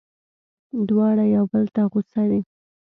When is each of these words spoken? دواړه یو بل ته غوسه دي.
دواړه 0.89 1.25
یو 1.35 1.45
بل 1.51 1.63
ته 1.75 1.81
غوسه 1.91 2.23
دي. 2.31 2.41